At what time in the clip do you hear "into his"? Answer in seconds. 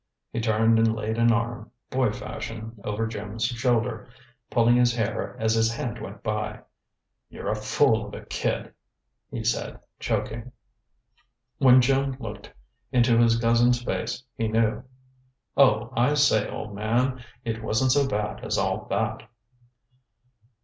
12.91-13.37